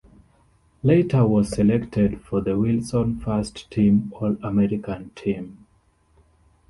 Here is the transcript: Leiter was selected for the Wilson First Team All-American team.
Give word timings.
Leiter 0.81 1.27
was 1.27 1.49
selected 1.49 2.21
for 2.21 2.41
the 2.41 2.57
Wilson 2.57 3.19
First 3.19 3.69
Team 3.69 4.11
All-American 4.19 5.11
team. 5.11 5.67